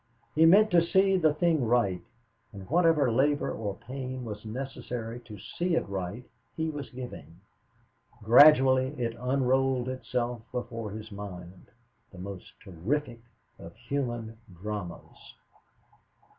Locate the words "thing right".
1.35-2.01